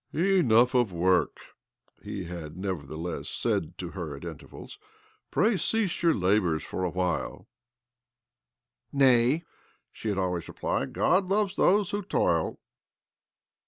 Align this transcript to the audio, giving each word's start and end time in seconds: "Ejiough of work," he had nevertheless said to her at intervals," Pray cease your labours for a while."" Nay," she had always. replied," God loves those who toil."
"Ejiough 0.15 0.73
of 0.73 0.91
work," 0.91 1.37
he 2.01 2.23
had 2.23 2.57
nevertheless 2.57 3.29
said 3.29 3.77
to 3.77 3.89
her 3.91 4.15
at 4.17 4.25
intervals," 4.25 4.79
Pray 5.29 5.57
cease 5.57 6.01
your 6.01 6.15
labours 6.15 6.63
for 6.63 6.83
a 6.83 6.89
while."" 6.89 7.47
Nay," 9.03 9.43
she 9.91 10.09
had 10.09 10.17
always. 10.17 10.47
replied," 10.47 10.93
God 10.93 11.27
loves 11.27 11.55
those 11.55 11.91
who 11.91 12.01
toil." 12.01 12.57